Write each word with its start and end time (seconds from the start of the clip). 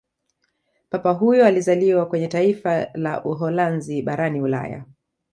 papa 0.89 1.11
huyo 1.11 1.45
alizaliwa 1.45 2.05
kwenye 2.05 2.27
taifa 2.27 2.87
la 2.93 3.23
Uholanzi 3.23 4.01
barani 4.01 4.41
ulaya 4.41 4.83